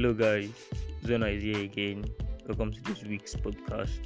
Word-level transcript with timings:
Hello, 0.00 0.14
guys. 0.14 0.48
Zona 1.04 1.26
is 1.26 1.42
here 1.42 1.60
again. 1.60 2.06
Welcome 2.48 2.72
to 2.72 2.82
this 2.84 3.04
week's 3.04 3.34
podcast. 3.34 4.00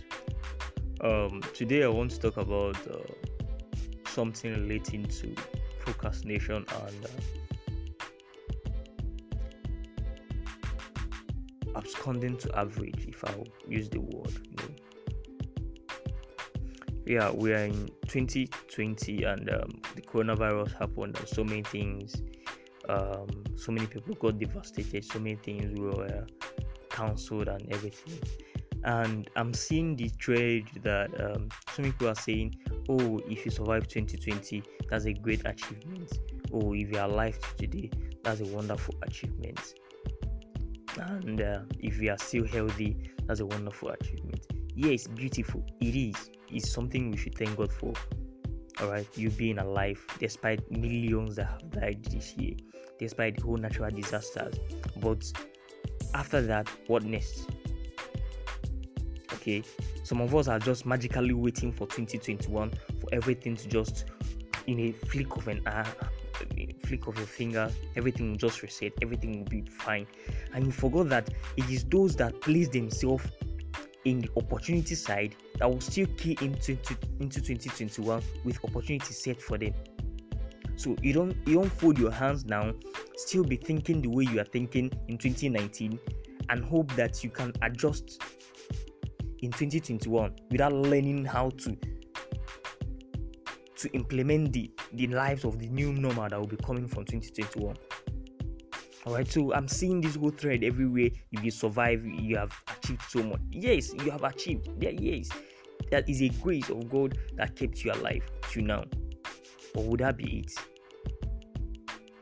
Um, 1.01 1.41
today, 1.55 1.85
I 1.85 1.87
want 1.87 2.11
to 2.11 2.19
talk 2.19 2.37
about 2.37 2.77
uh, 2.89 2.97
something 4.09 4.51
relating 4.55 5.05
to 5.05 5.33
procrastination 5.79 6.67
and 6.83 7.07
uh, 11.77 11.79
absconding 11.79 12.39
to 12.39 12.59
average, 12.59 13.07
if 13.07 13.25
I 13.25 13.45
use 13.69 13.89
the 13.89 14.01
word. 14.01 14.33
You 14.51 14.57
know. 14.57 14.75
Yeah, 17.07 17.31
we 17.31 17.53
are 17.53 17.67
in 17.67 17.89
2020 18.09 19.23
and 19.23 19.49
um, 19.49 19.81
the 19.95 20.03
coronavirus 20.03 20.77
happened, 20.77 21.17
and 21.19 21.29
so 21.29 21.45
many 21.45 21.63
things 21.63 22.21
um, 22.89 23.29
so 23.57 23.73
many 23.73 23.87
people 23.87 24.15
got 24.15 24.39
devastated, 24.39 25.05
so 25.05 25.19
many 25.19 25.37
things 25.37 25.79
were 25.79 26.27
cancelled 26.91 27.49
and 27.49 27.73
everything. 27.73 28.19
And 28.85 29.31
I'm 29.37 29.55
seeing 29.55 29.97
the 29.97 30.11
trade 30.11 30.69
that 30.83 31.09
um, 31.19 31.49
some 31.75 31.87
people 31.87 32.09
are 32.09 32.15
saying, 32.15 32.55
oh, 32.89 33.19
if 33.31 33.45
you 33.45 33.51
survive 33.51 33.89
2020, 33.89 34.63
that's 34.91 35.07
a 35.07 35.15
great 35.15 35.43
achievement. 35.47 36.19
Oh, 36.53 36.75
if 36.75 36.91
you're 36.91 37.05
alive 37.05 37.39
today, 37.57 37.91
that's 38.23 38.41
a 38.41 38.45
wonderful 38.47 38.95
achievement. 39.03 39.75
And 40.99 41.41
uh, 41.41 41.61
if 41.79 42.01
you 42.01 42.11
are 42.11 42.19
still 42.19 42.47
healthy, 42.47 43.11
that's 43.27 43.41
a 43.41 43.47
wonderful 43.47 43.89
achievement. 43.89 44.47
Yes, 44.75 45.07
beautiful. 45.07 45.65
It 45.81 45.97
is. 45.97 46.31
It's 46.51 46.71
something 46.71 47.11
we 47.11 47.17
should 47.17 47.37
thank 47.37 47.57
God 47.57 47.73
for 47.73 47.95
all 48.81 48.89
right 48.89 49.07
you 49.15 49.31
being 49.31 49.59
alive 49.59 50.05
despite 50.19 50.69
millions 50.71 51.37
that 51.37 51.45
have 51.47 51.71
died 51.71 52.05
this 52.07 52.37
year 52.37 52.55
despite 53.05 53.37
the 53.37 53.43
whole 53.43 53.57
natural 53.57 53.91
disasters. 53.91 54.55
But 54.97 55.31
after 56.15 56.41
that 56.43 56.69
what 56.87 57.05
next? 57.05 57.49
Okay 59.35 59.63
some 60.05 60.21
of 60.21 60.35
us 60.35 60.49
are 60.49 60.59
just 60.59 60.85
magically 60.85 61.33
waiting 61.33 61.73
for 61.73 61.87
2021 61.87 62.71
for 62.71 63.09
everything 63.13 63.57
to 63.57 63.69
just 63.69 64.05
in 64.67 64.79
a 64.79 64.93
flick 64.93 65.35
of 65.37 65.49
an 65.49 65.67
uh, 65.67 65.85
eye 66.03 66.69
flick 66.85 67.07
of 67.07 67.17
your 67.17 67.27
finger 67.27 67.71
everything 67.97 68.31
will 68.31 68.37
just 68.37 68.63
reset 68.63 68.93
everything 69.03 69.39
will 69.39 69.51
be 69.51 69.63
fine. 69.63 70.07
And 70.53 70.67
you 70.67 70.73
forgot 70.73 71.09
that 71.09 71.31
it 71.57 71.69
is 71.71 71.85
those 71.85 72.17
that 72.17 72.41
place 72.41 72.69
themselves 72.69 73.25
in 74.05 74.21
the 74.21 74.29
opportunity 74.37 74.95
side 74.95 75.35
that 75.59 75.71
will 75.71 75.81
still 75.81 76.07
key 76.19 76.37
into, 76.43 76.73
into 77.21 77.41
2021 77.41 78.23
with 78.45 78.63
opportunity 78.65 79.15
set 79.15 79.41
for 79.41 79.57
them. 79.57 79.73
So 80.77 80.97
you 81.03 81.13
don't 81.13 81.37
you 81.47 81.55
don't 81.55 81.73
fold 81.73 81.99
your 81.99 82.11
hands 82.11 82.45
now, 82.45 82.73
still 83.17 83.45
be 83.45 83.57
thinking 83.57 84.03
the 84.03 84.09
way 84.09 84.25
you 84.25 84.41
are 84.41 84.45
thinking 84.45 84.91
in 85.09 85.19
2019 85.19 85.99
and 86.51 86.65
hope 86.65 86.93
that 86.93 87.23
you 87.23 87.31
can 87.31 87.53
adjust 87.63 88.21
in 89.41 89.51
2021 89.51 90.35
without 90.51 90.73
learning 90.73 91.25
how 91.25 91.51
to 91.51 91.77
to 93.77 93.91
implement 93.93 94.53
the 94.53 94.71
the 94.95 95.07
lives 95.09 95.45
of 95.45 95.59
the 95.59 95.69
new 95.69 95.93
normal 95.93 96.29
that 96.29 96.39
will 96.39 96.47
be 96.47 96.57
coming 96.57 96.89
from 96.89 97.05
2021 97.05 97.77
all 99.05 99.15
right 99.15 99.29
so 99.31 99.53
i'm 99.53 99.69
seeing 99.69 100.01
this 100.01 100.17
whole 100.17 100.31
thread 100.31 100.65
everywhere. 100.65 101.11
If 101.33 101.45
you 101.45 101.51
survive 101.51 102.05
you 102.05 102.37
have 102.37 102.53
achieved 102.77 103.03
so 103.09 103.23
much. 103.23 103.41
Yes 103.51 103.93
you 104.03 104.11
have 104.11 104.25
achieved. 104.25 104.69
Yeah 104.79 104.91
yes. 104.91 105.29
That 105.91 106.09
is 106.09 106.23
a 106.23 106.29
grace 106.29 106.71
of 106.71 106.91
god 106.91 107.19
that 107.37 107.55
kept 107.57 107.85
you 107.85 107.93
alive 107.93 108.23
to 108.53 108.63
now 108.63 108.85
or 109.75 109.85
would 109.85 110.01
that 110.01 110.17
be 110.17 110.41
it 110.41 110.53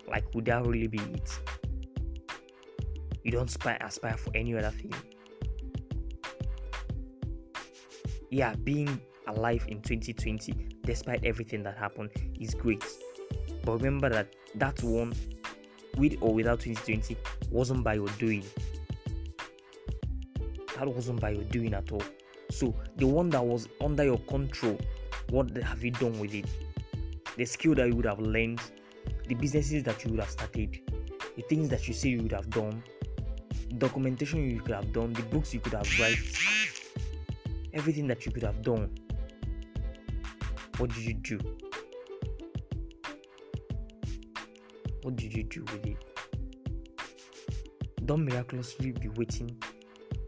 like 0.09 0.25
would 0.35 0.45
that 0.45 0.65
really 0.67 0.89
be 0.89 0.99
it 0.99 1.39
you 3.25 3.31
don't 3.31 3.49
aspire, 3.49 3.79
aspire 3.81 4.17
for 4.17 4.31
any 4.35 4.55
other 4.55 4.71
thing 4.71 4.93
yeah 8.31 8.55
being 8.65 9.01
alive 9.29 9.65
in 9.69 9.81
2020 9.81 10.53
despite 10.85 11.25
everything 11.25 11.63
that 11.63 11.77
happened 11.77 12.11
is 12.41 12.55
great 12.55 12.85
but 13.65 13.75
remember 13.75 14.09
that 14.09 14.35
that 14.57 14.83
one 14.83 15.13
with 15.97 16.17
or 16.21 16.35
without 16.35 16.61
2020 16.61 17.17
wasn't 17.51 17.85
by 17.85 17.95
your 17.95 18.09
doing. 18.19 18.45
That 20.77 20.89
wasn't 20.89 21.21
by 21.21 21.31
your 21.31 21.45
doing 21.45 21.75
at 21.75 21.91
all. 21.93 22.03
So 22.51 22.75
the 22.97 23.07
one 23.07 23.31
that 23.31 23.45
was 23.45 23.69
under 23.81 24.05
your 24.05 24.19
control, 24.19 24.79
what 25.31 25.55
have 25.57 25.83
you 25.85 25.91
done 25.93 26.19
with 26.19 26.35
it? 26.35 26.47
The 27.37 27.45
skill 27.47 27.75
that 27.77 27.89
you 27.89 27.97
would 27.97 28.07
have 28.07 28.21
learned, 28.21 28.61
the 29.27 29.35
businesses 29.35 29.83
that 29.85 30.05
you 30.05 30.11
would 30.11 30.21
have 30.21 30.31
started, 30.31 30.81
the 31.37 31.43
things 31.43 31.69
that 31.71 31.89
you 31.89 31.95
say 31.95 32.11
you 32.11 32.23
would 32.23 32.33
have 32.33 32.51
done, 32.51 32.83
documentation 33.79 34.49
you 34.49 34.61
could 34.61 34.75
have 34.75 34.93
done, 34.93 35.13
the 35.15 35.23
books 35.23 35.55
you 35.55 35.61
could 35.61 35.73
have 35.73 35.89
written, 35.99 36.23
everything 37.73 38.07
that 38.07 38.27
you 38.27 38.33
could 38.33 38.43
have 38.43 38.61
done. 38.63 38.91
What 40.77 40.91
did 40.91 41.05
you 41.05 41.15
do? 41.15 41.39
What 45.03 45.17
did 45.17 45.35
you 45.35 45.45
do 45.45 45.63
with 45.63 45.87
it? 45.87 45.97
Don't 48.05 48.25
miraculously 48.25 48.93
be 48.93 49.09
waiting 49.09 49.57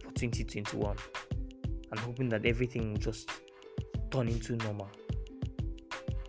for 0.03 0.11
2021 0.13 0.97
and 1.91 2.01
hoping 2.01 2.29
that 2.31 2.47
everything 2.47 2.93
will 2.93 3.01
just 3.01 3.31
turn 4.11 4.29
into 4.29 4.57
normal. 4.57 4.89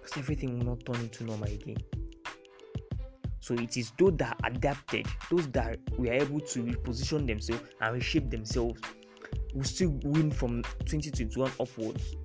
Because 0.05 0.19
everything 0.19 0.59
will 0.59 0.65
not 0.65 0.85
turn 0.85 0.97
into 0.97 1.23
normal 1.23 1.49
again. 1.51 1.77
So 3.39 3.55
it 3.55 3.75
is 3.75 3.91
those 3.97 4.17
that 4.17 4.39
adapted, 4.43 5.07
those 5.31 5.47
that 5.49 5.79
were 5.97 6.13
able 6.13 6.41
to 6.41 6.63
reposition 6.63 7.25
themselves 7.25 7.63
and 7.81 7.93
reshape 7.95 8.29
themselves 8.29 8.79
will 9.55 9.63
still 9.63 9.99
win 10.03 10.29
from 10.29 10.61
2021 10.85 11.51
upwards. 11.59 12.15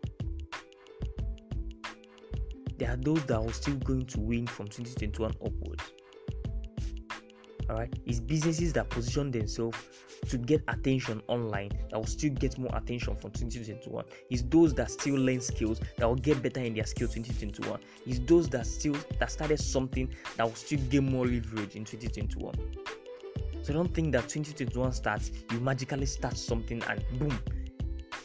There 2.78 2.90
are 2.90 2.96
those 2.96 3.24
that 3.24 3.38
are 3.38 3.52
still 3.52 3.76
going 3.76 4.06
to 4.06 4.20
win 4.20 4.46
from 4.46 4.69
2021 4.69 5.32
upwards 5.42 5.92
all 7.70 7.76
right 7.76 7.92
it's 8.06 8.19
businesses 8.19 8.72
that 8.72 8.88
position 8.91 9.31
themselves 9.31 9.78
to 10.28 10.36
get 10.36 10.62
attention 10.69 11.22
online 11.28 11.70
that 11.91 11.97
will 11.98 12.06
still 12.06 12.32
get 12.34 12.58
more 12.58 12.70
attention 12.75 13.14
from 13.14 13.31
2021 13.31 14.04
it's 14.28 14.42
those 14.42 14.75
that 14.75 14.91
still 14.91 15.14
learn 15.14 15.41
skills 15.41 15.81
that 15.97 16.06
will 16.06 16.16
get 16.16 16.42
better 16.42 16.60
in 16.60 16.75
their 16.75 16.84
skill 16.84 17.06
2021 17.06 17.78
it's 18.06 18.19
those 18.20 18.48
that 18.48 18.66
still 18.66 18.97
that 19.19 19.31
started 19.31 19.58
something 19.58 20.08
that 20.36 20.44
will 20.44 20.54
still 20.54 20.81
get 20.91 21.03
more 21.03 21.26
leverage 21.26 21.76
in 21.76 21.84
2021 21.84 22.54
so 23.62 23.72
don't 23.72 23.94
think 23.94 24.12
that 24.12 24.22
2021 24.28 24.92
starts 24.92 25.31
you 25.52 25.60
magically 25.60 26.06
start 26.06 26.37
something 26.37 26.82
and 26.88 27.04
boom 27.19 27.38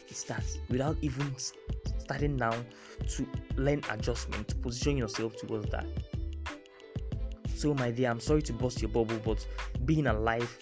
it 0.08 0.16
starts 0.16 0.58
without 0.68 0.96
even 1.02 1.32
starting 1.98 2.36
now 2.36 2.52
to 3.06 3.26
learn 3.56 3.80
adjustment 3.90 4.48
to 4.48 4.56
position 4.56 4.96
yourself 4.96 5.36
towards 5.36 5.70
that 5.70 5.86
so, 7.56 7.72
my 7.72 7.90
dear, 7.90 8.10
I'm 8.10 8.20
sorry 8.20 8.42
to 8.42 8.52
bust 8.52 8.82
your 8.82 8.90
bubble, 8.90 9.18
but 9.24 9.46
being 9.86 10.08
alive 10.08 10.58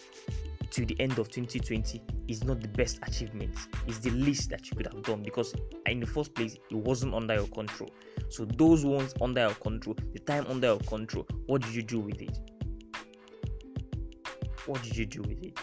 to 0.70 0.86
the 0.86 0.96
end 1.00 1.18
of 1.18 1.28
2020 1.28 2.00
is 2.28 2.44
not 2.44 2.60
the 2.60 2.68
best 2.68 3.00
achievement. 3.02 3.56
It's 3.88 3.98
the 3.98 4.10
least 4.10 4.50
that 4.50 4.70
you 4.70 4.76
could 4.76 4.86
have 4.86 5.02
done 5.02 5.24
because, 5.24 5.56
in 5.86 5.98
the 5.98 6.06
first 6.06 6.34
place, 6.34 6.54
it 6.54 6.76
wasn't 6.76 7.14
under 7.14 7.34
your 7.34 7.48
control. 7.48 7.90
So, 8.28 8.44
those 8.44 8.84
ones 8.84 9.12
under 9.20 9.40
your 9.40 9.54
control, 9.54 9.96
the 10.12 10.20
time 10.20 10.46
under 10.48 10.68
your 10.68 10.78
control, 10.78 11.26
what 11.46 11.62
did 11.62 11.74
you 11.74 11.82
do 11.82 11.98
with 11.98 12.22
it? 12.22 12.38
What 14.66 14.80
did 14.82 14.96
you 14.96 15.06
do 15.06 15.22
with 15.22 15.42
it? 15.42 15.58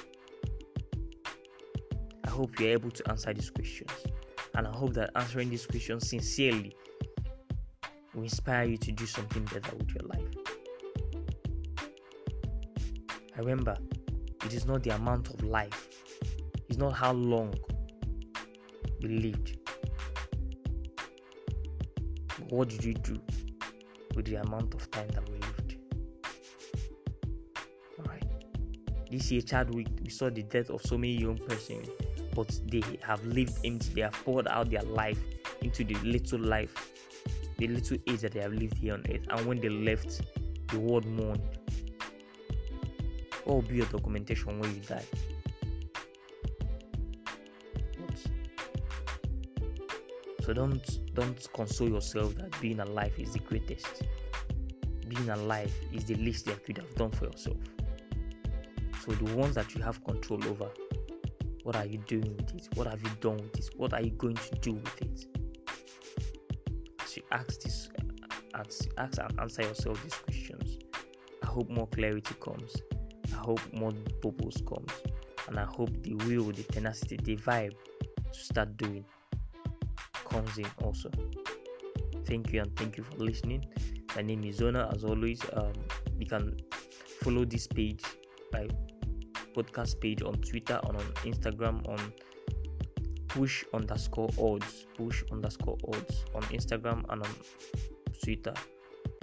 I 2.25 2.30
hope 2.30 2.59
you're 2.59 2.72
able 2.72 2.91
to 2.91 3.09
answer 3.09 3.34
these 3.34 3.50
questions. 3.50 3.91
And 4.56 4.68
I 4.68 4.72
hope 4.72 4.96
that 4.96 5.12
answering 5.16 5.50
these 5.50 5.66
questions 5.66 6.09
sincerely 6.09 6.75
will 8.14 8.24
inspire 8.24 8.66
you 8.66 8.75
to 8.78 8.91
do 8.91 9.06
something 9.06 9.46
better 9.46 9.74
with 9.78 9.90
your 9.96 10.08
life. 10.09 10.51
Remember, 13.41 13.76
it 14.46 14.53
is 14.53 14.67
not 14.67 14.84
the 14.84 14.91
amount 14.91 15.29
of 15.29 15.43
life, 15.43 15.90
it's 16.70 16.78
not 16.78 16.91
how 16.91 17.11
long 17.11 17.52
we 19.02 19.09
lived. 19.09 19.58
What 22.49 22.70
did 22.70 22.84
you 22.84 22.93
do 22.93 23.20
with 24.16 24.26
the 24.26 24.35
amount 24.35 24.76
of 24.76 24.91
time 24.91 25.08
that 25.16 25.28
we 25.28 25.40
lived? 25.40 25.78
Alright. 27.99 28.26
This 29.09 29.32
year, 29.32 29.41
Chadwick, 29.41 29.87
we 30.03 30.11
saw 30.11 30.29
the 30.29 30.44
death 30.44 30.70
of 30.70 30.84
so 30.84 30.96
many 30.96 31.17
young 31.17 31.40
persons, 31.40 31.90
but 32.35 32.47
they 32.67 32.84
have 33.02 33.26
lived 33.26 33.58
empty, 33.66 33.91
they 33.96 34.02
have 34.02 34.14
poured 34.23 34.47
out 34.49 34.70
their 34.70 34.84
life 34.84 35.20
into 35.64 35.84
the 35.84 35.96
little 36.03 36.40
life, 36.40 36.91
the 37.58 37.67
little 37.67 37.97
age 38.08 38.22
that 38.22 38.34
they 38.34 38.41
have 38.41 38.53
lived 38.53 38.78
here 38.78 38.94
on 38.94 39.03
earth. 39.09 39.26
And 39.32 39.47
when 39.47 39.59
they 39.59 39.70
left, 39.70 40.22
the 40.67 40.79
world 40.79 41.08
mourned 41.08 41.41
be 43.61 43.76
your 43.78 43.85
documentation 43.88 44.59
when 44.59 44.76
you 44.76 44.82
die? 44.82 45.05
So 50.43 50.53
don't 50.53 51.14
don't 51.14 51.53
console 51.53 51.90
yourself 51.90 52.35
that 52.35 52.59
being 52.59 52.79
alive 52.79 53.14
is 53.17 53.34
the 53.34 53.40
greatest. 53.40 54.03
Being 55.08 55.29
alive 55.29 55.73
is 55.93 56.05
the 56.05 56.16
least 56.16 56.46
that 56.46 56.55
you 56.55 56.73
could 56.73 56.78
have 56.79 56.96
done 56.96 57.11
for 57.11 57.26
yourself. 57.26 57.58
So 59.05 59.11
the 59.11 59.35
ones 59.35 59.55
that 59.55 59.73
you 59.76 59.82
have 59.82 60.03
control 60.03 60.44
over, 60.47 60.70
what 61.64 61.76
are 61.76 61.85
you 61.85 61.99
doing 61.99 62.35
with 62.37 62.53
it? 62.55 62.67
What 62.76 62.87
have 62.87 63.02
you 63.02 63.09
done 63.20 63.37
with 63.37 63.58
it? 63.58 63.70
What 63.78 63.94
are 63.94 64.02
you 64.02 64.11
going 64.11 64.35
to 64.35 64.55
do 64.61 64.73
with 64.73 65.02
it? 65.02 65.26
As 67.02 67.17
you 67.17 67.23
ask 67.32 67.61
this, 67.61 67.90
ask, 68.53 68.87
ask 68.97 69.20
and 69.20 69.40
answer 69.40 69.61
yourself 69.64 70.02
these 70.03 70.16
questions. 70.16 70.79
I 71.44 71.46
hope 71.47 71.70
more 71.70 71.87
clarity 71.87 72.35
comes. 72.40 72.76
I 73.34 73.38
hope 73.38 73.62
more 73.74 73.92
purpose 74.22 74.62
comes, 74.68 74.92
and 75.48 75.60
I 75.60 75.66
hope 75.66 75.92
the 76.04 76.16
will, 76.16 76.52
the 76.52 76.64
tenacity, 76.64 77.18
the 77.18 77.38
vibe 77.38 77.76
to 78.32 78.40
start 78.40 78.78
doing 78.78 79.06
comes 80.30 80.58
in 80.58 80.68
also. 80.84 81.10
Thank 82.26 82.54
you 82.54 82.62
and 82.62 82.76
thank 82.78 82.98
you 82.98 83.04
for 83.04 83.18
listening. 83.18 83.66
My 84.16 84.22
name 84.22 84.44
is 84.44 84.58
Zona. 84.58 84.90
As 84.94 85.04
always, 85.04 85.42
um, 85.54 85.74
you 86.20 86.26
can 86.26 86.58
follow 87.22 87.46
this 87.46 87.68
page 87.68 88.04
by 88.52 88.68
podcast 89.54 90.00
page 90.00 90.22
on 90.22 90.34
Twitter 90.36 90.80
and 90.88 90.98
on 90.98 91.06
Instagram 91.24 91.88
on 91.90 92.14
push 93.28 93.64
underscore 93.74 94.30
odds 94.40 94.88
push 94.98 95.24
underscore 95.32 95.78
odds 95.88 96.26
on 96.36 96.42
Instagram 96.44 97.04
and 97.10 97.24
on 97.24 97.36
Twitter. 98.24 98.54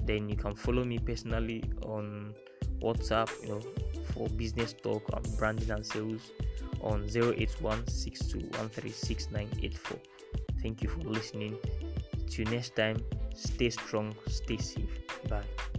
Then 0.04 0.28
you 0.28 0.36
can 0.36 0.54
follow 0.54 0.84
me 0.84 0.98
personally 0.98 1.62
on 1.82 2.34
WhatsApp, 2.80 3.30
you 3.42 3.50
know, 3.50 3.60
for 4.12 4.28
business 4.30 4.74
talk 4.82 5.02
and 5.12 5.36
branding 5.38 5.70
and 5.70 5.84
sales 5.84 6.32
on 6.80 7.04
081 7.08 7.84
Thank 10.62 10.82
you 10.82 10.88
for 10.88 11.00
listening. 11.00 11.56
Till 12.28 12.46
next 12.50 12.76
time, 12.76 12.96
stay 13.34 13.70
strong, 13.70 14.14
stay 14.26 14.58
safe. 14.58 15.00
Bye. 15.28 15.77